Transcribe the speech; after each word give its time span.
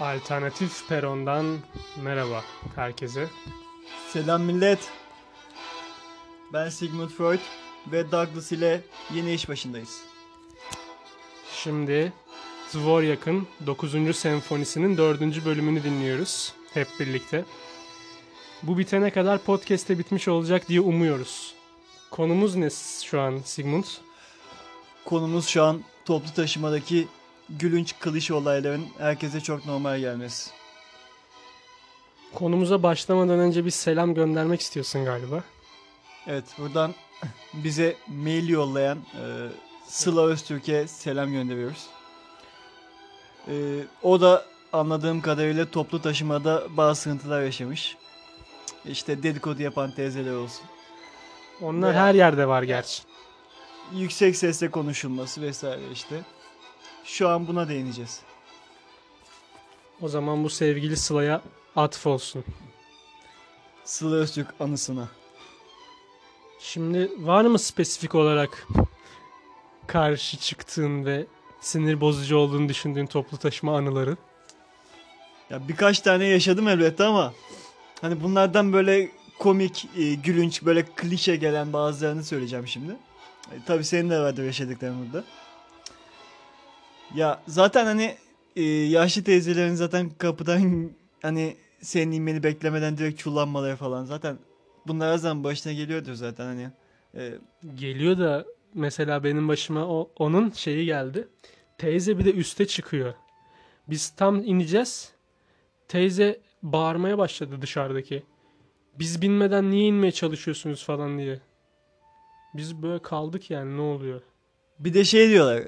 Alternatif 0.00 0.88
Peron'dan 0.88 1.58
merhaba 2.02 2.44
herkese. 2.74 3.28
Selam 4.12 4.42
millet. 4.42 4.78
Ben 6.52 6.68
Sigmund 6.68 7.08
Freud 7.08 7.40
ve 7.92 8.12
Douglas 8.12 8.52
ile 8.52 8.80
yeni 9.14 9.34
iş 9.34 9.48
başındayız. 9.48 10.00
Şimdi 11.52 12.12
Dvorak'ın 12.74 13.48
9. 13.66 14.16
senfonisinin 14.16 14.96
4. 14.96 15.44
bölümünü 15.44 15.84
dinliyoruz 15.84 16.54
hep 16.74 16.88
birlikte. 17.00 17.44
Bu 18.62 18.78
bitene 18.78 19.10
kadar 19.10 19.38
podcast'te 19.38 19.98
bitmiş 19.98 20.28
olacak 20.28 20.68
diye 20.68 20.80
umuyoruz. 20.80 21.54
Konumuz 22.10 22.54
ne 22.54 22.68
şu 23.04 23.20
an 23.20 23.40
Sigmund? 23.44 23.84
Konumuz 25.04 25.46
şu 25.46 25.62
an 25.62 25.82
toplu 26.04 26.34
taşımadaki 26.34 27.08
gülünç 27.50 27.94
klişe 28.00 28.34
olayların 28.34 28.86
herkese 28.98 29.40
çok 29.40 29.66
normal 29.66 29.98
gelmesi. 30.00 30.50
Konumuza 32.34 32.82
başlamadan 32.82 33.38
önce 33.38 33.64
bir 33.64 33.70
selam 33.70 34.14
göndermek 34.14 34.60
istiyorsun 34.60 35.04
galiba. 35.04 35.44
Evet 36.26 36.44
buradan 36.58 36.94
bize 37.54 37.96
mail 38.08 38.48
yollayan 38.48 38.98
e, 38.98 39.22
Sıla 39.86 40.26
Öztürk'e 40.26 40.88
selam 40.88 41.32
gönderiyoruz. 41.32 41.86
E, 43.48 43.54
o 44.02 44.20
da 44.20 44.44
anladığım 44.72 45.20
kadarıyla 45.20 45.70
toplu 45.70 46.02
taşımada 46.02 46.62
bazı 46.76 47.00
sıkıntılar 47.00 47.42
yaşamış. 47.42 47.96
İşte 48.84 49.22
dedikodu 49.22 49.62
yapan 49.62 49.90
teyzeler 49.90 50.34
olsun. 50.34 50.64
Onlar 51.62 51.90
Veya- 51.94 52.02
her 52.02 52.14
yerde 52.14 52.48
var 52.48 52.62
gerçi. 52.62 53.02
Yüksek 53.92 54.36
sesle 54.36 54.70
konuşulması 54.70 55.42
vesaire 55.42 55.92
işte. 55.92 56.20
Şu 57.06 57.28
an 57.28 57.46
buna 57.46 57.68
değineceğiz. 57.68 58.20
O 60.00 60.08
zaman 60.08 60.44
bu 60.44 60.50
sevgili 60.50 60.96
Sıla'ya 60.96 61.42
atf 61.76 62.06
olsun. 62.06 62.44
Sıla 63.84 64.16
Öztürk 64.16 64.54
anısına. 64.60 65.08
Şimdi 66.60 67.10
var 67.18 67.44
mı 67.44 67.58
spesifik 67.58 68.14
olarak 68.14 68.68
karşı 69.86 70.36
çıktığın 70.36 71.04
ve 71.04 71.26
sinir 71.60 72.00
bozucu 72.00 72.36
olduğunu 72.36 72.68
düşündüğün 72.68 73.06
toplu 73.06 73.38
taşıma 73.38 73.76
anıları? 73.76 74.16
Ya 75.50 75.68
birkaç 75.68 76.00
tane 76.00 76.24
yaşadım 76.24 76.68
elbette 76.68 77.04
ama 77.04 77.32
hani 78.00 78.22
bunlardan 78.22 78.72
böyle 78.72 79.10
komik, 79.38 79.88
e, 79.96 80.14
gülünç, 80.14 80.62
böyle 80.62 80.84
klişe 80.84 81.36
gelen 81.36 81.72
bazılarını 81.72 82.24
söyleyeceğim 82.24 82.66
şimdi. 82.66 82.92
E, 83.52 83.54
tabii 83.66 83.84
senin 83.84 84.10
de 84.10 84.20
vardır 84.20 84.44
yaşadıkların 84.44 85.06
burada. 85.06 85.24
Ya 87.16 87.42
zaten 87.48 87.84
hani 87.86 88.16
e, 88.56 88.62
yaşlı 88.62 89.24
teyzelerin 89.24 89.74
zaten 89.74 90.10
kapıdan 90.18 90.90
hani 91.22 91.56
senin 91.80 92.12
inmeni 92.12 92.42
beklemeden 92.42 92.98
direkt 92.98 93.18
çullanmaları 93.18 93.76
falan 93.76 94.04
zaten 94.04 94.38
bunlar 94.86 95.12
her 95.12 95.18
zaman 95.18 95.44
başına 95.44 95.72
geliyordur 95.72 96.14
zaten 96.14 96.44
hani. 96.44 96.70
E, 97.14 97.34
Geliyor 97.74 98.18
da 98.18 98.44
mesela 98.74 99.24
benim 99.24 99.48
başıma 99.48 99.86
o, 99.86 100.10
onun 100.18 100.50
şeyi 100.50 100.84
geldi. 100.86 101.28
Teyze 101.78 102.18
bir 102.18 102.24
de 102.24 102.32
üste 102.32 102.66
çıkıyor. 102.66 103.14
Biz 103.88 104.10
tam 104.10 104.44
ineceğiz. 104.44 105.12
Teyze 105.88 106.40
bağırmaya 106.62 107.18
başladı 107.18 107.62
dışarıdaki. 107.62 108.22
Biz 108.98 109.22
binmeden 109.22 109.70
niye 109.70 109.86
inmeye 109.86 110.12
çalışıyorsunuz 110.12 110.84
falan 110.84 111.18
diye. 111.18 111.40
Biz 112.54 112.82
böyle 112.82 113.02
kaldık 113.02 113.50
yani 113.50 113.76
ne 113.76 113.80
oluyor? 113.80 114.22
bir 114.78 114.94
de 114.94 115.04
şey 115.04 115.28
diyorlar. 115.28 115.62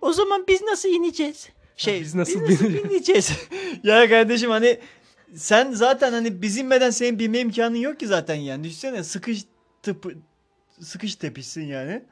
O 0.00 0.12
zaman 0.12 0.44
biz 0.48 0.62
nasıl 0.62 0.88
ineceğiz? 0.88 1.48
Şey, 1.76 2.00
biz 2.00 2.14
nasıl 2.14 2.48
biz 2.48 2.60
bineceğiz? 2.60 2.84
bineceğiz? 2.90 3.32
ya 3.84 4.08
kardeşim 4.08 4.50
hani 4.50 4.78
sen 5.34 5.72
zaten 5.72 6.12
hani 6.12 6.42
biz 6.42 6.58
inmeden 6.58 6.90
senin 6.90 7.18
binme 7.18 7.38
imkanın 7.38 7.76
yok 7.76 8.00
ki 8.00 8.06
zaten 8.06 8.34
yani. 8.34 8.64
Düşünsene 8.64 9.04
sıkış 9.04 9.44
tıp 9.82 10.16
sıkış 10.80 11.14
tepişsin 11.14 11.62
yani. 11.62 12.02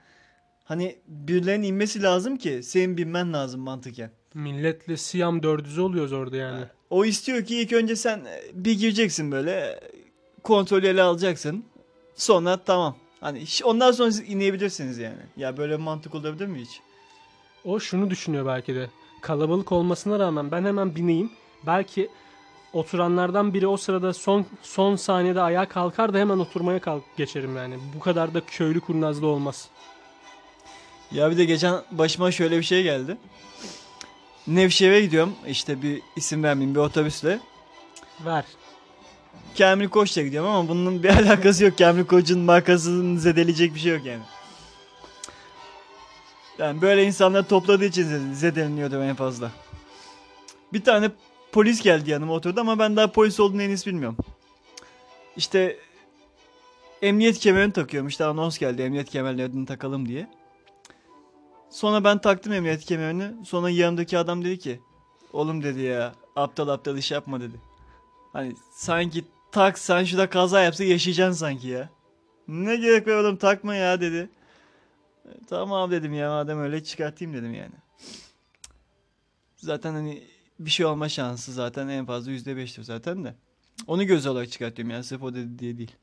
Hani 0.65 0.99
birilerinin 1.07 1.67
inmesi 1.67 2.03
lazım 2.03 2.37
ki 2.37 2.61
senin 2.63 2.97
binmen 2.97 3.33
lazım 3.33 3.61
mantıken. 3.61 4.11
Milletle 4.35 4.97
Siyam 4.97 5.43
dördüzü 5.43 5.81
oluyoruz 5.81 6.13
orada 6.13 6.37
yani. 6.37 6.65
O 6.91 7.05
istiyor 7.05 7.45
ki 7.45 7.57
ilk 7.57 7.73
önce 7.73 7.97
sen 7.97 8.19
e, 8.19 8.43
bir 8.53 8.79
gireceksin 8.79 9.33
böyle 9.33 9.81
kontrolü 10.43 10.87
ele 10.87 11.03
alacaksın. 11.03 11.65
Sonra 12.15 12.65
tamam. 12.65 12.97
Hani 13.21 13.45
ondan 13.65 13.93
sonra 13.93 14.13
siz 14.13 14.31
inebilirsiniz 14.31 14.99
yani. 14.99 15.23
Ya 15.37 15.57
böyle 15.57 15.77
mantık 15.77 16.15
olabilir 16.15 16.47
mi 16.47 16.61
hiç? 16.61 16.81
O 17.65 17.81
şunu 17.81 18.11
düşünüyor 18.11 18.47
belki 18.47 18.75
de. 18.75 18.91
Kalabalık 19.21 19.73
olmasına 19.73 20.19
rağmen 20.19 20.51
ben 20.51 20.65
hemen 20.65 20.95
bineyim. 20.95 21.31
Belki 21.67 22.09
oturanlardan 22.73 23.55
biri 23.55 23.67
o 23.67 23.77
sırada 23.77 24.15
son 24.15 24.47
son 24.63 24.97
saniyede 24.97 25.41
ayağa 25.41 25.69
kalkar 25.69 26.15
da 26.15 26.19
hemen 26.19 26.39
oturmaya 26.39 26.79
kalk 26.81 27.03
geçerim 27.17 27.57
yani. 27.57 27.79
Bu 27.97 28.01
kadar 28.01 28.35
da 28.35 28.41
köylü 28.47 28.81
kurnazlı 28.81 29.27
olmaz. 29.27 29.69
Ya 31.13 31.31
bir 31.31 31.39
de 31.39 31.45
geçen 31.45 31.75
başıma 31.91 32.31
şöyle 32.33 32.59
bir 32.59 32.63
şey 32.63 32.83
geldi. 32.83 33.17
Nevşehir'e 34.47 35.01
gidiyorum. 35.01 35.33
İşte 35.47 35.83
bir 35.83 36.03
isim 36.17 36.43
vermeyeyim 36.43 36.75
bir 36.75 36.81
otobüsle. 36.81 37.41
Ver. 38.25 38.45
Kamil 39.59 39.89
Koç'la 39.89 40.23
gidiyorum 40.23 40.51
ama 40.51 40.69
bunun 40.69 41.03
bir 41.03 41.09
alakası 41.23 41.65
yok. 41.65 41.79
Kamil 41.79 42.05
Koç'un 42.05 42.41
markasını 42.41 43.21
zedeleyecek 43.21 43.75
bir 43.75 43.81
şey 43.81 43.93
yok 43.93 44.07
yani. 44.07 44.23
Yani 46.59 46.83
böyle 46.83 47.05
insanlar 47.05 47.49
topladığı 47.49 47.85
için 47.85 48.05
zede- 48.05 48.35
zedeleniyordu 48.35 49.03
en 49.03 49.15
fazla. 49.15 49.51
Bir 50.73 50.85
tane 50.85 51.11
polis 51.53 51.83
geldi 51.83 52.11
yanıma 52.11 52.33
oturdu 52.33 52.61
ama 52.61 52.79
ben 52.79 52.97
daha 52.97 53.13
polis 53.13 53.41
olduğunu 53.41 53.63
henüz 53.63 53.87
bilmiyorum. 53.87 54.17
İşte 55.37 55.79
emniyet 57.03 57.39
kemerini 57.39 57.73
takıyorum. 57.73 58.09
İşte 58.09 58.25
anons 58.25 58.59
geldi 58.59 58.83
emniyet 58.83 59.11
kemerlerini 59.11 59.67
takalım 59.67 60.09
diye. 60.09 60.29
Sonra 61.71 62.05
ben 62.05 62.19
taktım 62.19 62.53
emniyet 62.53 62.85
kemerini. 62.85 63.47
Sonra 63.47 63.71
yanımdaki 63.71 64.19
adam 64.19 64.45
dedi 64.45 64.59
ki 64.59 64.81
oğlum 65.33 65.63
dedi 65.63 65.81
ya 65.81 66.15
aptal 66.37 66.69
aptal 66.69 66.97
iş 66.99 67.11
yapma 67.11 67.41
dedi. 67.41 67.61
Hani 68.33 68.55
sanki 68.73 69.25
tak 69.53 69.79
sen 69.79 70.05
şurada 70.05 70.31
kaza 70.31 70.61
yapsa 70.61 70.85
yaşayacaksın 70.85 71.39
sanki 71.41 71.69
ya. 71.69 71.91
Ne 72.49 72.77
gerek 72.77 73.09
var 73.09 73.13
oğlum 73.13 73.37
takma 73.37 73.75
ya 73.75 74.01
dedi. 74.01 74.31
Tamam 75.47 75.91
dedim 75.91 76.15
ya 76.15 76.31
madem 76.31 76.61
öyle 76.61 76.85
çıkartayım 76.85 77.35
dedim 77.35 77.55
yani. 77.55 77.75
Zaten 79.57 79.93
hani 79.93 80.23
bir 80.59 80.71
şey 80.71 80.87
olma 80.87 81.09
şansı 81.09 81.53
zaten 81.53 81.89
en 81.89 82.07
fazla 82.07 82.31
yüzde 82.31 82.57
beştir 82.57 82.83
zaten 82.83 83.25
de. 83.25 83.35
Onu 83.87 84.05
göz 84.05 84.27
olarak 84.27 84.51
çıkartıyorum 84.51 84.91
yani 84.91 85.05
sırf 85.05 85.23
o 85.23 85.35
dedi 85.35 85.59
diye 85.59 85.79
değil. 85.79 85.97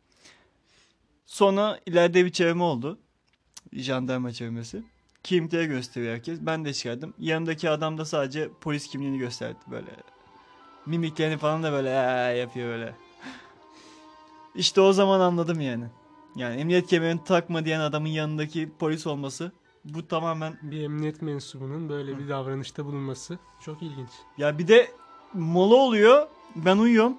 Sonra 1.25 1.79
ileride 1.85 2.25
bir 2.25 2.31
çevirme 2.31 2.63
oldu. 2.63 2.99
Jandarma 3.73 4.31
çevirmesi. 4.31 4.83
Kimliğe 5.23 5.65
gösteriyor 5.65 6.13
herkes. 6.13 6.39
Ben 6.41 6.65
de 6.65 6.73
çıkardım. 6.73 7.13
Yanımdaki 7.19 7.69
adam 7.69 7.97
da 7.97 8.05
sadece 8.05 8.49
polis 8.61 8.87
kimliğini 8.87 9.17
gösterdi 9.17 9.59
böyle. 9.71 9.89
Mimiklerini 10.85 11.37
falan 11.37 11.63
da 11.63 11.71
böyle 11.71 11.89
yapıyor 12.39 12.67
böyle. 12.67 12.95
İşte 14.55 14.81
o 14.81 14.93
zaman 14.93 15.19
anladım 15.19 15.61
yani. 15.61 15.85
Yani 16.35 16.61
emniyet 16.61 16.87
kemerini 16.87 17.23
takma 17.23 17.65
diyen 17.65 17.79
adamın 17.79 18.07
yanındaki 18.07 18.69
polis 18.79 19.07
olması 19.07 19.51
bu 19.85 20.07
tamamen 20.07 20.57
Bir 20.61 20.81
emniyet 20.81 21.21
mensubunun 21.21 21.89
böyle 21.89 22.19
bir 22.19 22.29
davranışta 22.29 22.85
bulunması 22.85 23.39
çok 23.61 23.81
ilginç. 23.83 24.09
ya 24.37 24.57
bir 24.57 24.67
de 24.67 24.91
mola 25.33 25.75
oluyor. 25.75 26.27
Ben 26.55 26.77
uyuyorum. 26.77 27.17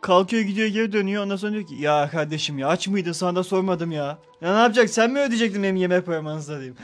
Kalkıyor 0.00 0.42
gidiyor 0.42 0.68
geri 0.68 0.92
dönüyor. 0.92 1.22
Ondan 1.22 1.36
sonra 1.36 1.52
diyor 1.52 1.66
ki 1.66 1.74
ya 1.74 2.10
kardeşim 2.10 2.58
ya 2.58 2.68
aç 2.68 2.88
mıydın 2.88 3.12
sana 3.12 3.36
da 3.36 3.44
sormadım 3.44 3.92
ya. 3.92 4.18
Ya 4.40 4.52
ne 4.54 4.60
yapacak 4.60 4.90
sen 4.90 5.10
mi 5.10 5.20
ödeyecektin 5.20 5.62
benim 5.62 5.76
yemek 5.76 6.06
paramı 6.06 6.40
diyeyim. 6.48 6.76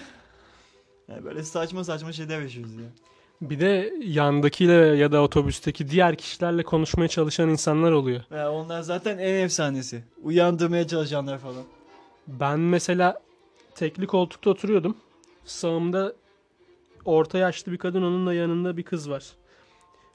Yani 1.08 1.24
böyle 1.24 1.42
saçma 1.42 1.84
saçma 1.84 2.12
şeyler 2.12 2.40
yaşıyoruz 2.40 2.74
ya. 2.74 2.88
Bir 3.40 3.60
de 3.60 3.94
yandakiyle 4.00 4.72
ya 4.72 5.12
da 5.12 5.22
otobüsteki 5.22 5.90
diğer 5.90 6.16
kişilerle 6.16 6.62
konuşmaya 6.62 7.08
çalışan 7.08 7.48
insanlar 7.48 7.92
oluyor. 7.92 8.20
Ya 8.30 8.52
onlar 8.52 8.80
zaten 8.80 9.18
en 9.18 9.44
efsanesi. 9.44 10.04
Uyandırmaya 10.22 10.86
çalışanlar 10.86 11.38
falan. 11.38 11.62
Ben 12.26 12.60
mesela 12.60 13.20
tekli 13.74 14.06
koltukta 14.06 14.50
oturuyordum. 14.50 14.96
Sağımda 15.44 16.14
orta 17.04 17.38
yaşlı 17.38 17.72
bir 17.72 17.78
kadın 17.78 18.02
onun 18.02 18.26
da 18.26 18.34
yanında 18.34 18.76
bir 18.76 18.82
kız 18.82 19.10
var. 19.10 19.24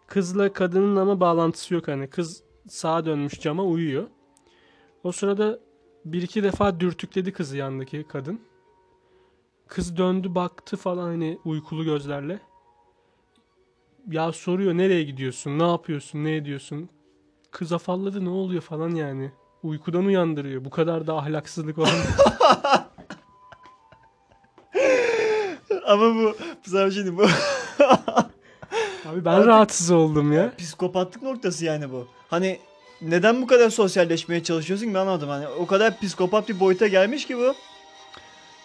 Kızla 0.08 0.54
kadının 0.54 0.96
ama 0.96 1.20
bağlantısı 1.20 1.74
yok 1.74 1.88
hani. 1.88 2.08
Kız 2.10 2.44
sağa 2.68 3.06
dönmüş 3.06 3.40
cama 3.40 3.64
uyuyor. 3.64 4.08
O 5.04 5.12
sırada 5.12 5.60
bir 6.06 6.22
iki 6.22 6.44
defa 6.44 6.80
dürtükledi 6.80 7.34
kızı 7.34 7.58
yandaki 7.58 8.06
kadın. 8.10 8.42
Kız 9.68 9.98
döndü 9.98 10.36
baktı 10.36 10.78
falan 10.78 11.08
hani 11.08 11.40
uykulu 11.46 11.84
gözlerle. 11.84 12.40
Ya 14.12 14.32
soruyor 14.32 14.74
nereye 14.78 15.04
gidiyorsun, 15.04 15.60
ne 15.60 15.68
yapıyorsun, 15.68 16.24
ne 16.24 16.36
ediyorsun? 16.36 16.90
Kız 17.52 17.74
afalladı 17.74 18.26
ne 18.26 18.30
oluyor 18.30 18.62
falan 18.62 18.90
yani. 18.90 19.32
Uykudan 19.64 20.06
uyandırıyor. 20.06 20.66
Bu 20.66 20.70
kadar 20.70 21.08
da 21.08 21.18
ahlaksızlık 21.18 21.78
olan. 21.78 21.90
Ama 25.88 26.16
bu 26.16 26.36
sana 26.66 26.86
bir 26.86 26.92
şey 26.92 27.04
diyeyim, 27.04 27.18
bu 27.18 27.24
Abi 29.10 29.26
ben 29.26 29.32
Artık- 29.32 29.48
rahatsız 29.48 29.92
oldum 29.92 30.32
ya. 30.34 30.54
Psikopatlık 30.58 31.24
noktası 31.24 31.66
yani 31.66 31.92
bu. 31.92 32.08
Hani 32.30 32.60
neden 33.02 33.42
bu 33.42 33.48
kadar 33.48 33.70
sosyalleşmeye 33.70 34.44
çalışıyorsun 34.44 34.94
ben 34.94 35.00
anlamadım. 35.00 35.30
Hani 35.30 35.48
o 35.48 35.66
kadar 35.68 36.00
psikopat 36.00 36.50
bir 36.50 36.60
boyuta 36.60 36.88
gelmiş 36.88 37.28
ki 37.28 37.38
bu. 37.38 37.54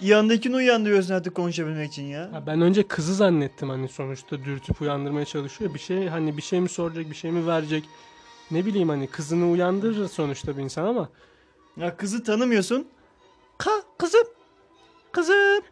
Yanındakini 0.01 0.57
uyandırıyorsun 0.57 1.15
artık 1.15 1.35
konuşabilmek 1.35 1.93
için 1.93 2.03
ya. 2.03 2.21
Ya 2.21 2.43
ben 2.47 2.61
önce 2.61 2.89
kızı 2.89 3.15
zannettim 3.15 3.71
hani 3.71 3.89
sonuçta 3.89 4.45
dürtüp 4.45 4.81
uyandırmaya 4.83 5.25
çalışıyor. 5.27 5.75
Bir 5.75 5.79
şey 5.79 6.09
hani 6.09 6.37
bir 6.37 6.43
şey 6.43 6.61
mi 6.61 6.69
soracak, 6.69 7.11
bir 7.11 7.15
şey 7.15 7.31
mi 7.31 7.47
verecek? 7.47 7.85
Ne 8.51 8.67
bileyim 8.67 8.89
hani 8.89 9.07
kızını 9.07 9.51
uyandırır 9.51 10.09
sonuçta 10.09 10.57
bir 10.57 10.63
insan 10.63 10.85
ama 10.85 11.09
Ya 11.77 11.97
kızı 11.97 12.25
tanımıyorsun. 12.25 12.89
Ka 13.59 13.71
kızım. 13.99 14.27
Kızım. 15.13 15.63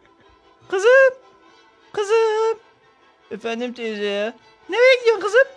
Kızım. 0.69 1.13
Kızım. 1.93 2.59
Efendim 3.31 3.73
teyze 3.73 4.03
ya. 4.05 4.33
Nereye 4.69 4.99
gidiyorsun 4.99 5.21
kızım? 5.21 5.47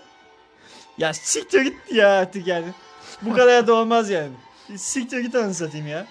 Ya 0.98 1.12
siktir 1.14 1.60
git 1.60 1.92
ya 1.92 2.08
artık 2.08 2.46
yani. 2.46 2.66
Bu 3.22 3.34
kadar 3.34 3.66
da 3.66 3.74
olmaz 3.74 4.10
yani. 4.10 4.32
Siktir 4.76 5.18
git 5.18 5.34
anı 5.34 5.54
satayım 5.54 5.86
ya. 5.86 6.06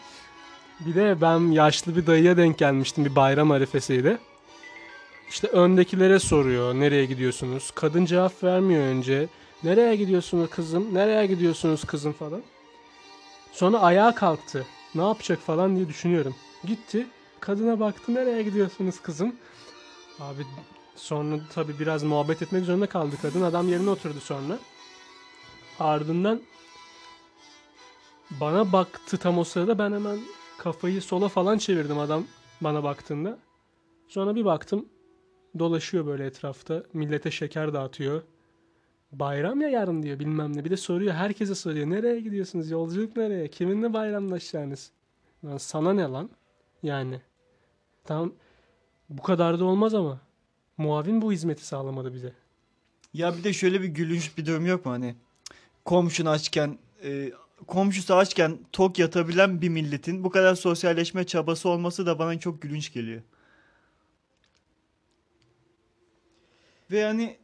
Bir 0.80 0.96
de 0.96 1.22
ben 1.22 1.52
yaşlı 1.52 1.96
bir 1.96 2.08
dayıya 2.08 2.38
denk 2.38 2.58
gelmiştim 2.58 3.06
bir 3.06 3.16
bayram 3.16 3.52
arifesiydi. 3.52 4.18
İşte 5.30 5.48
öndekilere 5.48 6.20
soruyor 6.20 6.74
nereye 6.74 7.06
gidiyorsunuz? 7.06 7.72
Kadın 7.72 8.06
cevap 8.06 8.44
vermiyor 8.44 8.84
önce. 8.84 9.28
Nereye 9.64 9.96
gidiyorsunuz 9.96 10.50
kızım? 10.50 10.94
Nereye 10.94 11.26
gidiyorsunuz 11.26 11.84
kızım 11.84 12.14
falan. 12.14 12.42
Sonra 13.52 13.80
ayağa 13.80 14.16
kalktı. 14.16 14.66
Ne 14.96 15.02
yapacak 15.02 15.40
falan 15.40 15.76
diye 15.76 15.88
düşünüyorum. 15.88 16.36
Gitti. 16.64 17.08
Kadına 17.40 17.80
baktı 17.80 18.14
nereye 18.14 18.44
gidiyorsunuz 18.44 19.02
kızım? 19.02 19.36
Abi 20.20 20.46
sonra 20.96 21.36
tabii 21.56 21.80
biraz 21.80 22.04
muhabbet 22.04 22.42
etmek 22.42 22.66
zorunda 22.66 22.88
kaldı 22.88 23.16
kadın. 23.22 23.42
Adam 23.42 23.70
yerine 23.70 23.90
oturdu 23.90 24.20
sonra. 24.20 24.60
Ardından 25.80 26.42
bana 28.32 28.72
baktı 28.72 29.18
tam 29.18 29.38
o 29.38 29.44
sırada 29.44 29.78
ben 29.78 29.92
hemen 29.92 30.20
kafayı 30.66 31.02
sola 31.02 31.30
falan 31.30 31.58
çevirdim 31.58 32.00
adam 32.00 32.24
bana 32.62 32.84
baktığında. 32.84 33.38
Sonra 34.08 34.36
bir 34.36 34.46
baktım 34.46 34.86
dolaşıyor 35.60 36.06
böyle 36.06 36.26
etrafta. 36.26 36.84
Millete 36.94 37.32
şeker 37.32 37.74
dağıtıyor. 37.74 38.24
Bayram 39.12 39.62
ya 39.62 39.70
yarın 39.70 40.04
diyor 40.04 40.20
bilmem 40.20 40.58
ne. 40.58 40.66
Bir 40.66 40.70
de 40.70 40.78
soruyor 40.78 41.14
herkese 41.14 41.56
soruyor. 41.56 41.90
Nereye 41.90 42.20
gidiyorsunuz? 42.20 42.72
Yolculuk 42.72 43.18
nereye? 43.18 43.48
Kiminle 43.48 43.94
bayramlaşacaksınız? 43.94 44.92
Lan 45.46 45.58
sana 45.58 45.94
ne 45.94 46.04
lan? 46.04 46.30
Yani. 46.84 47.22
Tamam 48.04 48.34
bu 49.10 49.22
kadar 49.22 49.60
da 49.60 49.66
olmaz 49.66 49.94
ama. 49.94 50.20
Muavin 50.78 51.22
bu 51.22 51.32
hizmeti 51.32 51.66
sağlamadı 51.66 52.14
bize. 52.14 52.34
Ya 53.14 53.38
bir 53.38 53.44
de 53.44 53.54
şöyle 53.54 53.82
bir 53.82 53.88
gülünç 53.88 54.38
bir 54.38 54.46
durum 54.46 54.66
yok 54.66 54.86
mu 54.86 54.92
hani? 54.92 55.16
Komşun 55.86 56.26
açken, 56.26 56.78
e, 57.04 57.32
komşusu 57.68 58.16
açken 58.16 58.60
tok 58.72 59.00
yatabilen 59.00 59.62
bir 59.62 59.70
milletin 59.70 60.24
bu 60.24 60.30
kadar 60.30 60.56
sosyalleşme 60.56 61.24
çabası 61.24 61.70
olması 61.70 62.06
da 62.06 62.20
bana 62.20 62.40
çok 62.40 62.62
gülünç 62.62 62.94
geliyor. 62.94 63.22
Ve 66.92 67.00
yani 67.00 67.38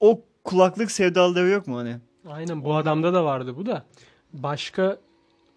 o 0.00 0.22
kulaklık 0.44 0.90
sevdaları 0.90 1.48
yok 1.48 1.66
mu 1.66 1.76
hani? 1.76 1.96
Aynen 2.28 2.64
bu 2.64 2.74
adamda 2.74 3.14
da 3.14 3.24
vardı 3.24 3.56
bu 3.56 3.66
da. 3.66 3.86
Başka 4.32 4.98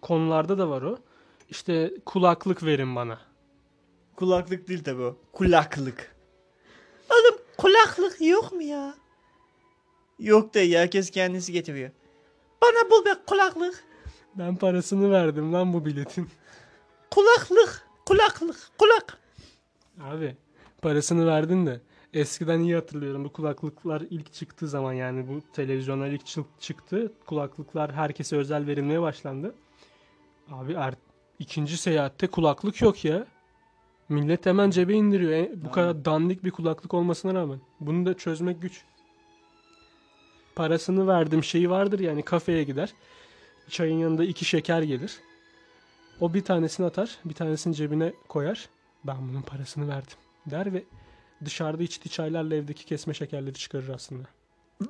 konularda 0.02 0.58
da 0.58 0.68
var 0.68 0.82
o. 0.82 0.98
İşte 1.48 1.94
kulaklık 2.06 2.62
verin 2.64 2.96
bana. 2.96 3.18
Kulaklık 4.16 4.68
değil 4.68 4.84
tabi 4.84 5.02
o. 5.02 5.16
Kulaklık. 5.32 6.16
Oğlum 7.10 7.40
kulaklık 7.58 8.20
yok 8.20 8.52
mu 8.52 8.62
ya? 8.62 8.94
Yok 10.18 10.54
da 10.54 10.58
herkes 10.58 11.10
kendisi 11.10 11.52
getiriyor. 11.52 11.90
Bana 12.62 12.90
bul 12.90 13.04
be 13.04 13.10
kulaklık. 13.26 13.84
Ben 14.34 14.56
parasını 14.56 15.10
verdim 15.10 15.52
lan 15.52 15.72
bu 15.72 15.84
biletin. 15.84 16.28
Kulaklık. 17.10 17.86
Kulaklık. 18.06 18.56
Kulak. 18.78 19.18
Abi 20.02 20.36
parasını 20.82 21.26
verdin 21.26 21.66
de 21.66 21.80
eskiden 22.14 22.60
iyi 22.60 22.74
hatırlıyorum 22.74 23.24
bu 23.24 23.32
kulaklıklar 23.32 24.00
ilk 24.10 24.32
çıktığı 24.32 24.68
zaman 24.68 24.92
yani 24.92 25.28
bu 25.28 25.40
televizyonlar 25.52 26.08
ilk 26.08 26.22
çı- 26.22 26.44
çıktı. 26.60 27.12
Kulaklıklar 27.26 27.92
herkese 27.92 28.36
özel 28.36 28.66
verilmeye 28.66 29.00
başlandı. 29.02 29.54
Abi 30.52 30.72
er, 30.72 30.94
ikinci 31.38 31.76
seyahatte 31.76 32.26
kulaklık 32.26 32.82
yok 32.82 33.04
ya. 33.04 33.26
Millet 34.08 34.46
hemen 34.46 34.70
cebe 34.70 34.92
indiriyor. 34.94 35.32
E, 35.32 35.50
bu 35.64 35.70
kadar 35.70 36.04
dandik 36.04 36.44
bir 36.44 36.50
kulaklık 36.50 36.94
olmasına 36.94 37.34
rağmen. 37.34 37.60
Bunu 37.80 38.06
da 38.06 38.14
çözmek 38.16 38.62
güç. 38.62 38.84
Parasını 40.60 41.06
verdim 41.06 41.44
şeyi 41.44 41.70
vardır 41.70 41.98
yani 41.98 42.22
kafeye 42.22 42.64
gider. 42.64 42.92
Çayın 43.70 43.98
yanında 43.98 44.24
iki 44.24 44.44
şeker 44.44 44.82
gelir. 44.82 45.20
O 46.20 46.34
bir 46.34 46.44
tanesini 46.44 46.86
atar, 46.86 47.18
bir 47.24 47.34
tanesini 47.34 47.74
cebine 47.74 48.12
koyar. 48.28 48.68
Ben 49.04 49.28
bunun 49.28 49.42
parasını 49.42 49.88
verdim 49.88 50.16
der 50.46 50.72
ve 50.72 50.84
dışarıda 51.44 51.82
içtiği 51.82 52.10
çaylarla 52.10 52.54
evdeki 52.54 52.84
kesme 52.84 53.14
şekerleri 53.14 53.54
çıkarır 53.54 53.88
aslında. 53.88 54.28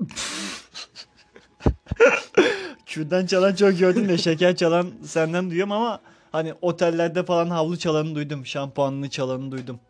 Kürdan 2.87 3.27
çalan 3.27 3.55
çok 3.55 3.79
gördüm 3.79 4.09
de 4.09 4.19
şeker 4.19 4.57
çalan 4.57 4.93
senden 5.05 5.51
duyuyorum 5.51 5.73
ama 5.73 6.01
hani 6.33 6.55
otellerde 6.63 7.25
falan 7.25 7.51
havlu 7.51 7.79
çalanı 7.79 8.15
duydum. 8.15 8.47
Şampuanlı 8.47 9.09
çalanı 9.09 9.53
duydum. 9.53 9.81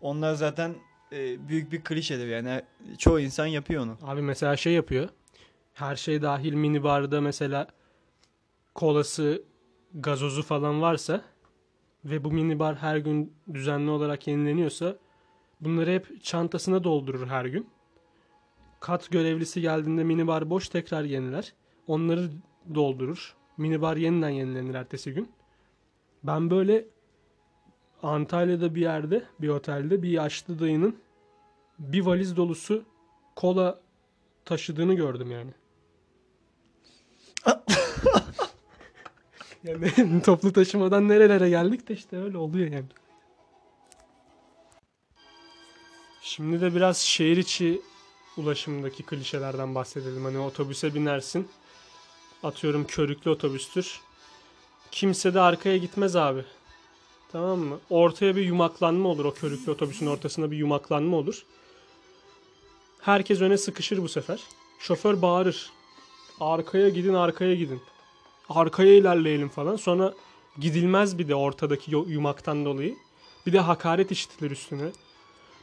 Onlar 0.00 0.34
zaten 0.34 0.74
e, 1.12 1.48
büyük 1.48 1.72
bir 1.72 1.84
klişedir 1.84 2.26
yani. 2.26 2.62
Çoğu 2.98 3.20
insan 3.20 3.46
yapıyor 3.46 3.82
onu. 3.82 3.98
Abi 4.02 4.22
mesela 4.22 4.56
şey 4.56 4.72
yapıyor. 4.72 5.08
Her 5.74 5.96
şey 5.96 6.22
dahil 6.22 6.52
mini 6.52 6.82
barda 6.82 7.20
mesela 7.20 7.66
kolası, 8.74 9.42
gazozu 9.94 10.42
falan 10.42 10.82
varsa 10.82 11.22
ve 12.04 12.24
bu 12.24 12.32
mini 12.32 12.58
bar 12.58 12.76
her 12.76 12.96
gün 12.96 13.32
düzenli 13.54 13.90
olarak 13.90 14.26
yenileniyorsa 14.26 14.96
bunları 15.60 15.90
hep 15.90 16.24
çantasına 16.24 16.84
doldurur 16.84 17.26
her 17.26 17.44
gün. 17.44 17.66
Kat 18.80 19.10
görevlisi 19.10 19.60
geldiğinde 19.60 20.04
mini 20.04 20.26
bar 20.26 20.50
boş 20.50 20.68
tekrar 20.68 21.04
yeniler. 21.04 21.52
Onları 21.86 22.30
doldurur. 22.74 23.36
Mini 23.56 23.82
bar 23.82 23.96
yeniden 23.96 24.28
yenilenir 24.28 24.74
ertesi 24.74 25.14
gün. 25.14 25.28
Ben 26.24 26.50
böyle 26.50 26.84
Antalya'da 28.02 28.74
bir 28.74 28.80
yerde, 28.80 29.22
bir 29.40 29.48
otelde 29.48 30.02
bir 30.02 30.08
yaşlı 30.08 30.58
dayının 30.58 30.96
bir 31.78 32.00
valiz 32.00 32.36
dolusu 32.36 32.84
kola 33.36 33.80
taşıdığını 34.44 34.94
gördüm 34.94 35.30
yani. 35.30 35.50
yani 39.64 40.22
toplu 40.24 40.52
taşımadan 40.52 41.08
nerelere 41.08 41.48
geldik 41.48 41.88
de 41.88 41.94
işte 41.94 42.16
öyle 42.16 42.38
oluyor 42.38 42.72
yani. 42.72 42.86
Şimdi 46.22 46.60
de 46.60 46.74
biraz 46.74 46.98
şehir 46.98 47.36
içi 47.36 47.80
ulaşımdaki 48.36 49.02
klişelerden 49.02 49.74
bahsedelim. 49.74 50.24
Hani 50.24 50.38
otobüse 50.38 50.94
binersin. 50.94 51.48
Atıyorum 52.42 52.86
körüklü 52.86 53.30
otobüstür. 53.30 54.00
Kimse 54.90 55.34
de 55.34 55.40
arkaya 55.40 55.76
gitmez 55.76 56.16
abi. 56.16 56.44
Tamam 57.32 57.58
mı? 57.58 57.78
Ortaya 57.90 58.36
bir 58.36 58.44
yumaklanma 58.44 59.08
olur. 59.08 59.24
O 59.24 59.34
körüklü 59.34 59.72
otobüsün 59.72 60.06
ortasında 60.06 60.50
bir 60.50 60.56
yumaklanma 60.56 61.16
olur. 61.16 61.44
Herkes 63.00 63.40
öne 63.40 63.58
sıkışır 63.58 64.02
bu 64.02 64.08
sefer. 64.08 64.40
Şoför 64.78 65.22
bağırır. 65.22 65.70
Arkaya 66.40 66.88
gidin, 66.88 67.14
arkaya 67.14 67.54
gidin. 67.54 67.80
Arkaya 68.48 68.94
ilerleyelim 68.94 69.48
falan. 69.48 69.76
Sonra 69.76 70.14
gidilmez 70.60 71.18
bir 71.18 71.28
de 71.28 71.34
ortadaki 71.34 71.90
yumaktan 71.90 72.64
dolayı. 72.64 72.96
Bir 73.46 73.52
de 73.52 73.60
hakaret 73.60 74.10
işitilir 74.10 74.50
üstüne. 74.50 74.90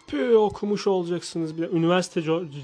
Püh 0.08 0.36
okumuş 0.36 0.88
olacaksınız. 0.88 1.58
Bir 1.58 1.62
de 1.62 1.68
üniversite 1.68 2.22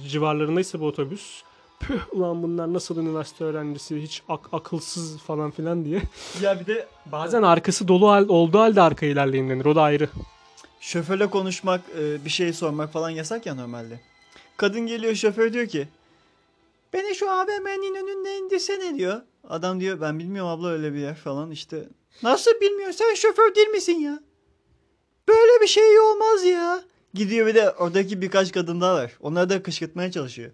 civarlarındaysa 0.09 0.79
bu 0.79 0.85
otobüs. 0.85 1.43
Püh 1.79 1.99
ulan 2.13 2.43
bunlar 2.43 2.73
nasıl 2.73 2.97
üniversite 2.97 3.43
öğrencisi 3.43 4.01
hiç 4.01 4.23
ak- 4.29 4.49
akılsız 4.53 5.17
falan 5.17 5.51
filan 5.51 5.85
diye. 5.85 6.01
Ya 6.41 6.59
bir 6.59 6.65
de 6.65 6.87
Bazen 7.05 7.41
arkası 7.43 7.87
dolu 7.87 8.09
hal- 8.11 8.29
olduğu 8.29 8.59
halde 8.59 8.81
arkaya 8.81 9.11
ilerleyin 9.11 9.49
denir. 9.49 9.65
O 9.65 9.75
da 9.75 9.81
ayrı. 9.81 10.09
şoförle 10.79 11.29
konuşmak, 11.29 11.81
e, 11.99 12.25
bir 12.25 12.29
şey 12.29 12.53
sormak 12.53 12.93
falan 12.93 13.09
yasak 13.09 13.45
ya 13.45 13.55
normalde. 13.55 13.99
Kadın 14.57 14.87
geliyor 14.87 15.15
şoför 15.15 15.53
diyor 15.53 15.67
ki 15.67 15.87
Beni 16.93 17.15
şu 17.15 17.31
AVM'nin 17.31 17.95
önünde 17.95 18.37
indirsene 18.37 18.95
diyor. 18.95 19.21
Adam 19.49 19.79
diyor 19.79 20.01
ben 20.01 20.19
bilmiyorum 20.19 20.51
abla 20.51 20.67
öyle 20.67 20.93
bir 20.93 20.99
yer 20.99 21.15
falan 21.15 21.51
işte. 21.51 21.83
Nasıl 22.23 22.51
bilmiyorsun 22.61 22.97
sen 22.97 23.13
şoför 23.15 23.55
değil 23.55 23.67
misin 23.67 23.99
ya? 23.99 24.19
Böyle 25.27 25.61
bir 25.61 25.67
şey 25.67 25.99
olmaz 25.99 26.43
ya. 26.43 26.83
Gidiyor 27.13 27.47
bir 27.47 27.55
de 27.55 27.71
oradaki 27.71 28.21
birkaç 28.21 28.51
kadın 28.51 28.81
daha 28.81 28.95
var. 28.95 29.11
Onları 29.21 29.49
da 29.49 29.63
kışkırtmaya 29.63 30.11
çalışıyor. 30.11 30.51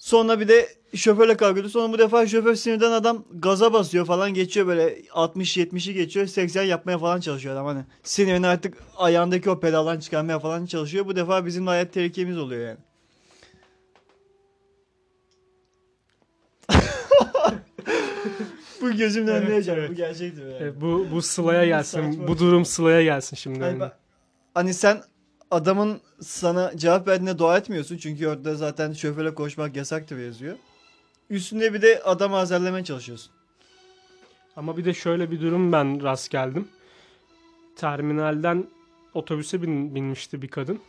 Sonra 0.00 0.40
bir 0.40 0.48
de 0.48 0.68
şoförle 0.94 1.36
kavga 1.36 1.52
ediyor. 1.52 1.70
Sonra 1.70 1.92
bu 1.92 1.98
defa 1.98 2.26
şoför 2.26 2.54
sinirden 2.54 2.92
adam 2.92 3.24
gaza 3.34 3.72
basıyor 3.72 4.06
falan 4.06 4.34
geçiyor 4.34 4.66
böyle 4.66 5.00
60-70'i 5.00 5.94
geçiyor 5.94 6.26
80 6.26 6.62
yapmaya 6.62 6.98
falan 6.98 7.20
çalışıyor 7.20 7.54
adam 7.54 7.66
hani. 7.66 7.84
Sinirini 8.02 8.46
artık 8.46 8.76
ayağındaki 8.96 9.50
o 9.50 9.60
pedaldan 9.60 9.98
çıkarmaya 9.98 10.38
falan 10.38 10.66
çalışıyor. 10.66 11.06
Bu 11.06 11.16
defa 11.16 11.46
bizim 11.46 11.66
de 11.66 11.70
hayat 11.70 11.92
tehlikemiz 11.92 12.38
oluyor 12.38 12.68
yani. 12.68 12.78
bu 18.80 18.90
gözümle 18.90 19.32
evet, 19.32 19.42
anlayacağım. 19.42 19.78
Evet. 19.78 19.90
Bu 19.90 19.94
gerçekti 19.94 20.40
yani. 20.40 20.56
Evet, 20.60 20.74
bu, 20.80 21.06
bu 21.12 21.22
Sıla'ya 21.22 21.66
gelsin. 21.66 22.28
bu 22.28 22.38
durum 22.38 22.64
Sıla'ya 22.64 23.02
gelsin 23.02 23.36
şimdi. 23.36 23.60
Hani, 23.60 23.82
hani 24.54 24.74
sen 24.74 25.02
adamın 25.50 26.00
sana 26.20 26.76
cevap 26.76 27.08
verdiğine 27.08 27.38
dua 27.38 27.58
etmiyorsun. 27.58 27.96
Çünkü 27.96 28.28
orada 28.28 28.54
zaten 28.54 28.92
şoföre 28.92 29.34
koşmak 29.34 29.76
yasaktır 29.76 30.18
yazıyor. 30.18 30.56
Üstüne 31.30 31.74
bir 31.74 31.82
de 31.82 32.02
adamı 32.02 32.36
azarlamaya 32.36 32.84
çalışıyorsun. 32.84 33.32
Ama 34.56 34.76
bir 34.76 34.84
de 34.84 34.94
şöyle 34.94 35.30
bir 35.30 35.40
durum 35.40 35.72
ben 35.72 36.02
rast 36.02 36.30
geldim. 36.30 36.68
Terminalden 37.76 38.66
otobüse 39.14 39.62
bin, 39.62 39.94
binmişti 39.94 40.42
bir 40.42 40.48
kadın. 40.48 40.80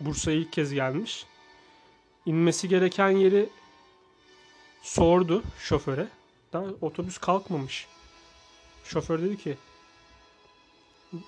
Bursa'ya 0.00 0.36
ilk 0.36 0.52
kez 0.52 0.72
gelmiş. 0.72 1.26
İnmesi 2.26 2.68
gereken 2.68 3.10
yeri 3.10 3.48
sordu 4.82 5.42
şoföre. 5.58 6.08
Daha 6.52 6.64
otobüs 6.80 7.18
kalkmamış. 7.18 7.86
Şoför 8.84 9.22
dedi 9.22 9.36
ki 9.36 9.56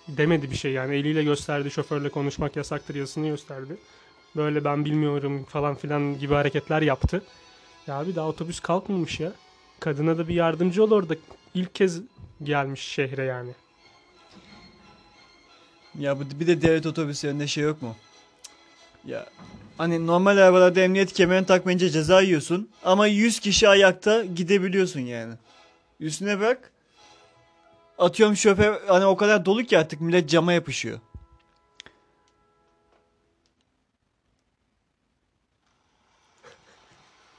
demedi 0.09 0.51
bir 0.51 0.57
şey 0.57 0.73
yani 0.73 0.95
eliyle 0.95 1.25
gösterdi 1.25 1.71
şoförle 1.71 2.09
konuşmak 2.09 2.57
yasaktır 2.57 2.95
yazısını 2.95 3.29
gösterdi. 3.29 3.77
Böyle 4.37 4.65
ben 4.65 4.85
bilmiyorum 4.85 5.45
falan 5.45 5.75
filan 5.75 6.19
gibi 6.19 6.35
hareketler 6.35 6.83
yaptı. 6.83 7.23
Ya 7.87 7.95
abi 7.95 8.17
daha 8.17 8.29
otobüs 8.29 8.61
kalkmamış 8.61 9.21
ya. 9.21 9.33
Kadına 9.81 10.19
da 10.19 10.29
bir 10.29 10.35
yardımcı 10.35 10.85
ol 10.85 10.91
orada. 10.91 11.15
İlk 11.55 11.75
kez 11.75 12.01
gelmiş 12.43 12.81
şehre 12.81 13.25
yani. 13.25 13.51
Ya 15.99 16.21
bu 16.21 16.41
bir 16.41 16.47
de 16.47 16.63
devlet 16.63 16.87
otobüslerinde 16.87 17.47
şey 17.47 17.65
yok 17.65 17.83
mu? 17.83 17.97
Ya 19.07 19.27
hani 19.79 20.07
normal 20.07 20.37
arabalarda 20.37 20.81
emniyet 20.81 21.13
kemerini 21.13 21.47
takmayınca 21.47 21.89
ceza 21.89 22.21
yiyorsun 22.21 22.71
ama 22.85 23.07
100 23.07 23.41
kişi 23.41 23.69
ayakta 23.69 24.25
gidebiliyorsun 24.25 25.01
yani. 25.01 25.35
Üstüne 26.01 26.41
bak. 26.41 26.72
Atıyorum 27.99 28.37
şoför 28.37 28.87
hani 28.87 29.05
o 29.07 29.17
kadar 29.17 29.45
dolu 29.45 29.63
ki 29.65 29.79
artık 29.79 30.01
millet 30.01 30.29
cama 30.31 30.53
yapışıyor. 30.53 31.01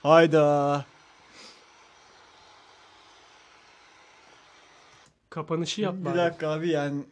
Hayda. 0.04 0.86
Kapanışı 5.30 5.82
yap 5.82 5.96
Bir 6.00 6.06
bari. 6.06 6.18
dakika 6.18 6.50
abi 6.50 6.70
yani 6.70 7.04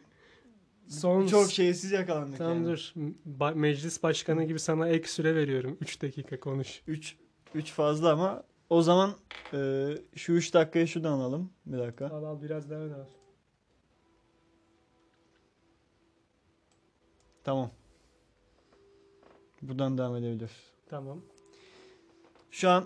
Son 0.88 1.26
çok 1.26 1.50
şeysiz 1.50 1.92
yakalandık 1.92 2.38
Tamam 2.38 2.54
yani. 2.54 2.66
dur. 2.66 2.92
Ba- 3.38 3.54
meclis 3.54 4.02
başkanı 4.02 4.44
gibi 4.44 4.58
sana 4.60 4.88
ek 4.88 5.08
süre 5.08 5.34
veriyorum. 5.34 5.76
3 5.80 6.02
dakika 6.02 6.40
konuş. 6.40 6.82
3 6.86 7.16
3 7.54 7.72
fazla 7.72 8.12
ama 8.12 8.42
o 8.70 8.82
zaman 8.82 9.14
e, 9.52 9.88
şu 10.16 10.32
3 10.32 10.54
dakikayı 10.54 10.88
şuradan 10.88 11.12
alalım. 11.12 11.52
Bir 11.66 11.78
dakika. 11.78 12.06
Al 12.06 12.24
al 12.24 12.42
biraz 12.42 12.70
daha 12.70 12.80
al. 12.80 12.88
Tamam. 17.44 17.70
Buradan 19.62 19.98
devam 19.98 20.16
edebiliriz. 20.16 20.50
Tamam. 20.90 21.20
Şu 22.50 22.70
an 22.70 22.84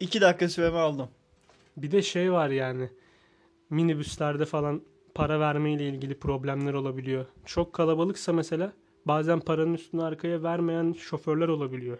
2 0.00 0.20
dakika 0.20 0.48
süremi 0.48 0.78
aldım. 0.78 1.08
Bir 1.76 1.90
de 1.90 2.02
şey 2.02 2.32
var 2.32 2.48
yani. 2.48 2.90
Minibüslerde 3.70 4.44
falan 4.44 4.82
para 5.14 5.40
verme 5.40 5.72
ile 5.72 5.88
ilgili 5.88 6.18
problemler 6.18 6.74
olabiliyor. 6.74 7.26
Çok 7.46 7.72
kalabalıksa 7.72 8.32
mesela 8.32 8.72
bazen 9.04 9.40
paranın 9.40 9.74
üstünü 9.74 10.02
arkaya 10.02 10.42
vermeyen 10.42 10.92
şoförler 10.92 11.48
olabiliyor. 11.48 11.98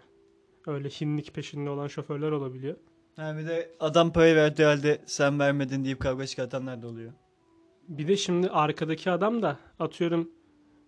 Öyle 0.66 0.88
hinlik 0.88 1.34
peşinde 1.34 1.70
olan 1.70 1.86
şoförler 1.86 2.30
olabiliyor. 2.30 2.76
Ha 3.16 3.36
bir 3.38 3.46
de 3.46 3.70
adam 3.80 4.12
parayı 4.12 4.36
verdi 4.36 4.64
halde 4.64 5.00
sen 5.06 5.38
vermedin 5.38 5.84
deyip 5.84 6.00
kavga 6.00 6.26
çıkartanlar 6.26 6.82
da 6.82 6.86
oluyor. 6.86 7.12
Bir 7.88 8.08
de 8.08 8.16
şimdi 8.16 8.48
arkadaki 8.48 9.10
adam 9.10 9.42
da 9.42 9.58
atıyorum 9.78 10.30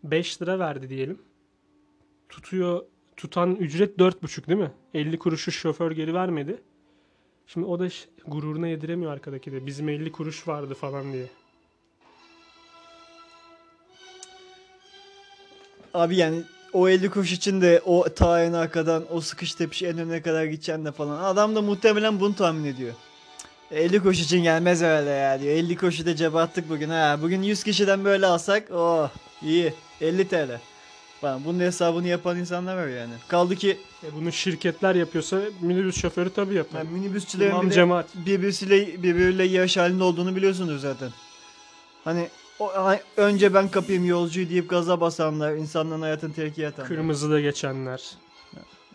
5 0.04 0.42
lira 0.42 0.58
verdi 0.58 0.88
diyelim. 0.88 1.18
Tutuyor 2.28 2.82
tutan 3.16 3.56
ücret 3.56 3.98
4,5 3.98 4.46
değil 4.46 4.60
mi? 4.60 4.70
50 4.94 5.18
kuruşu 5.18 5.52
şoför 5.52 5.90
geri 5.90 6.14
vermedi. 6.14 6.62
Şimdi 7.46 7.66
o 7.66 7.78
da 7.78 7.88
gururuna 8.26 8.68
yediremiyor 8.68 9.12
arkadaki 9.12 9.52
de. 9.52 9.66
Bizim 9.66 9.88
50 9.88 10.12
kuruş 10.12 10.48
vardı 10.48 10.74
falan 10.74 11.12
diye. 11.12 11.26
Abi 15.94 16.16
yani 16.16 16.42
o 16.72 16.88
50 16.88 17.10
kuruş 17.10 17.32
için 17.32 17.60
de 17.60 17.82
o 17.84 18.04
ta 18.14 18.44
en 18.44 18.52
arkadan 18.52 19.04
o 19.10 19.20
sıkış 19.20 19.54
tepiş 19.54 19.82
en 19.82 19.98
önüne 19.98 20.22
kadar 20.22 20.44
gideceksin 20.44 20.84
de 20.84 20.92
falan. 20.92 21.24
Adam 21.24 21.56
da 21.56 21.62
muhtemelen 21.62 22.20
bunu 22.20 22.34
tahmin 22.34 22.64
ediyor. 22.64 22.94
Cık, 23.70 23.78
50 23.78 24.00
kuruş 24.00 24.20
için 24.20 24.42
gelmez 24.42 24.82
öyle 24.82 25.10
ya 25.10 25.40
diyor. 25.40 25.54
50 25.54 25.76
kuruşu 25.76 26.06
da 26.06 26.16
cebe 26.16 26.68
bugün 26.68 26.88
ha. 26.88 27.18
Bugün 27.22 27.42
100 27.42 27.64
kişiden 27.64 28.04
böyle 28.04 28.26
alsak 28.26 28.70
oh 28.70 29.10
iyi 29.42 29.74
50 30.00 30.28
TL. 30.28 30.60
Falan. 31.20 31.44
Bunun 31.44 31.60
hesabını 31.60 32.08
yapan 32.08 32.38
insanlar 32.38 32.76
var 32.76 32.86
yani. 32.88 33.12
Kaldı 33.28 33.56
ki 33.56 33.78
E 34.04 34.14
bunu 34.14 34.32
şirketler 34.32 34.94
yapıyorsa 34.94 35.40
minibüs 35.60 36.00
şoförü 36.00 36.30
tabii 36.32 36.54
yapar. 36.54 36.78
yani 36.78 36.90
minibüsçülerin 36.90 37.50
İmam 37.50 37.64
bir 37.66 37.70
de 37.70 37.74
cemaat. 37.74 38.06
birbirisiyle, 38.26 39.02
birbiriyle 39.02 39.44
yarış 39.44 39.76
halinde 39.76 40.04
olduğunu 40.04 40.36
biliyorsunuz 40.36 40.80
zaten. 40.80 41.10
Hani 42.04 42.28
o, 42.58 42.72
önce 43.16 43.54
ben 43.54 43.68
kapayım 43.68 44.04
yolcuyu 44.04 44.48
deyip 44.50 44.70
gaza 44.70 45.00
basanlar, 45.00 45.52
insanların 45.52 46.02
hayatını 46.02 46.34
tehlikeye 46.34 46.68
atanlar. 46.68 46.88
Kırmızıda 46.88 47.40
geçenler. 47.40 48.10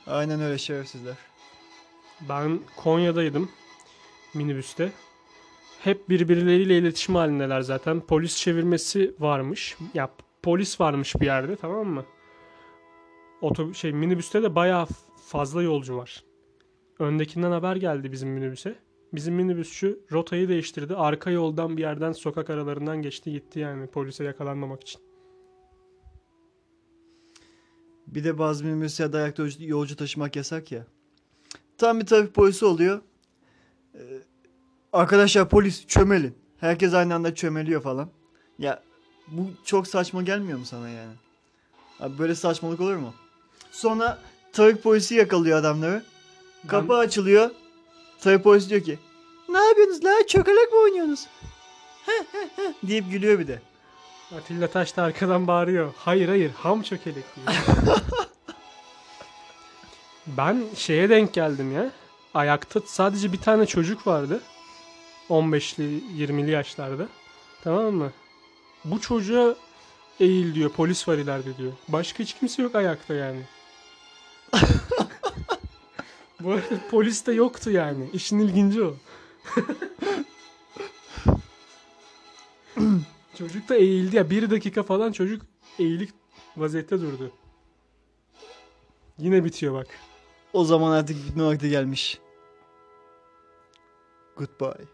Aynen 0.07 0.41
öyle 0.41 0.57
şerefsizler. 0.57 1.15
Ben 2.29 2.59
Konya'daydım 2.75 3.49
minibüste. 4.33 4.91
Hep 5.83 6.09
birbirleriyle 6.09 6.77
iletişim 6.77 7.15
halindeler 7.15 7.61
zaten. 7.61 7.99
Polis 8.01 8.37
çevirmesi 8.37 9.13
varmış. 9.19 9.77
Ya 9.93 10.09
polis 10.43 10.81
varmış 10.81 11.15
bir 11.15 11.25
yerde 11.25 11.55
tamam 11.55 11.87
mı? 11.87 12.05
Otobüs 13.41 13.77
şey 13.77 13.91
minibüste 13.91 14.43
de 14.43 14.55
bayağı 14.55 14.87
fazla 15.27 15.63
yolcu 15.63 15.97
var. 15.97 16.23
Öndekinden 16.99 17.51
haber 17.51 17.75
geldi 17.75 18.11
bizim 18.11 18.29
minibüse. 18.29 18.75
Bizim 19.13 19.35
minibüsçü 19.35 19.99
rotayı 20.11 20.49
değiştirdi. 20.49 20.95
Arka 20.95 21.31
yoldan 21.31 21.77
bir 21.77 21.81
yerden 21.81 22.11
sokak 22.11 22.49
aralarından 22.49 23.01
geçti 23.01 23.31
gitti 23.31 23.59
yani 23.59 23.87
polise 23.87 24.23
yakalanmamak 24.23 24.81
için. 24.81 25.01
Bir 28.07 28.23
de 28.23 28.37
bazı 28.37 28.65
minibüslerde 28.65 29.17
ayakta 29.17 29.43
yolcu, 29.43 29.65
yolcu 29.65 29.95
taşımak 29.95 30.35
yasak 30.35 30.71
ya. 30.71 30.85
Tam 31.77 31.99
bir 31.99 32.05
trafik 32.05 32.33
polisi 32.33 32.65
oluyor. 32.65 33.01
Ee, 33.95 33.99
arkadaşlar 34.93 35.49
polis 35.49 35.87
çömelin. 35.87 36.35
Herkes 36.57 36.93
aynı 36.93 37.15
anda 37.15 37.35
çömeliyor 37.35 37.81
falan. 37.81 38.09
Ya 38.59 38.83
bu 39.31 39.51
çok 39.65 39.87
saçma 39.87 40.21
gelmiyor 40.21 40.59
mu 40.59 40.65
sana 40.65 40.89
yani? 40.89 41.13
Abi 41.99 42.19
böyle 42.19 42.35
saçmalık 42.35 42.81
olur 42.81 42.95
mu? 42.95 43.13
Sonra 43.71 44.19
trafik 44.53 44.83
polisi 44.83 45.15
yakalıyor 45.15 45.59
adamları. 45.59 46.03
Kapı 46.67 46.93
açılıyor. 46.93 47.49
Trafik 48.19 48.43
polisi 48.43 48.69
diyor 48.69 48.83
ki 48.83 48.99
ne 49.49 49.57
yapıyorsunuz 49.57 50.05
la 50.05 50.27
çökelek 50.27 50.71
mi 50.71 50.77
oynuyorsunuz? 50.77 51.27
deyip 52.83 53.11
gülüyor 53.11 53.39
bir 53.39 53.47
de. 53.47 53.61
Atilla 54.37 54.67
Taş 54.67 54.97
da 54.97 55.03
arkadan 55.03 55.47
bağırıyor. 55.47 55.93
Hayır 55.97 56.29
hayır 56.29 56.51
ham 56.51 56.81
çökelek 56.81 57.23
diyor. 57.35 57.57
ben 60.27 60.63
şeye 60.75 61.09
denk 61.09 61.33
geldim 61.33 61.75
ya. 61.75 61.91
Ayakta 62.33 62.81
sadece 62.85 63.33
bir 63.33 63.41
tane 63.41 63.65
çocuk 63.65 64.07
vardı. 64.07 64.41
15'li 65.29 66.03
20'li 66.17 66.51
yaşlarda. 66.51 67.07
Tamam 67.63 67.93
mı? 67.93 68.11
Bu 68.85 69.01
çocuğa 69.01 69.55
eğil 70.19 70.55
diyor. 70.55 70.69
Polis 70.69 71.07
var 71.07 71.17
ileride 71.17 71.57
diyor. 71.57 71.71
Başka 71.87 72.23
hiç 72.23 72.33
kimse 72.33 72.61
yok 72.61 72.75
ayakta 72.75 73.13
yani. 73.13 73.41
Bu 76.39 76.51
arada 76.51 76.79
polis 76.91 77.27
de 77.27 77.33
yoktu 77.33 77.71
yani. 77.71 78.09
İşin 78.13 78.39
ilginci 78.39 78.83
o. 78.83 78.95
Çocuk 83.37 83.69
da 83.69 83.75
eğildi 83.75 84.15
ya. 84.15 84.29
Bir 84.29 84.51
dakika 84.51 84.83
falan 84.83 85.11
çocuk 85.11 85.41
eğilik 85.79 86.09
vaziyette 86.57 87.01
durdu. 87.01 87.31
Yine 89.17 89.45
bitiyor 89.45 89.73
bak. 89.73 89.87
O 90.53 90.65
zaman 90.65 90.91
artık 90.91 91.27
bitme 91.27 91.43
vakti 91.43 91.69
gelmiş. 91.69 92.19
Goodbye. 94.35 94.85